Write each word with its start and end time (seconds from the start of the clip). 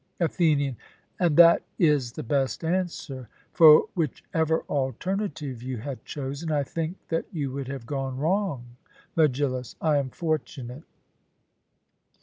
ATHENIAN: 0.19 0.77
And 1.19 1.37
that 1.37 1.61
is 1.77 2.13
the 2.13 2.23
best 2.23 2.63
answer; 2.63 3.29
for 3.53 3.85
whichever 3.93 4.63
alternative 4.63 5.61
you 5.61 5.77
had 5.77 6.03
chosen, 6.05 6.51
I 6.51 6.63
think 6.63 6.97
that 7.09 7.25
you 7.31 7.51
would 7.51 7.67
have 7.67 7.85
gone 7.85 8.17
wrong. 8.17 8.77
MEGILLUS: 9.15 9.75
I 9.79 9.97
am 9.99 10.09
fortunate. 10.09 10.85